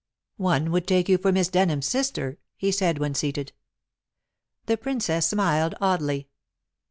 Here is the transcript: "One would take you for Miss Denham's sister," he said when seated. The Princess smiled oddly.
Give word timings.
"One 0.41 0.71
would 0.71 0.87
take 0.87 1.09
you 1.09 1.19
for 1.19 1.31
Miss 1.31 1.47
Denham's 1.49 1.85
sister," 1.85 2.39
he 2.57 2.71
said 2.71 2.97
when 2.97 3.13
seated. 3.13 3.53
The 4.65 4.75
Princess 4.75 5.27
smiled 5.27 5.75
oddly. 5.79 6.27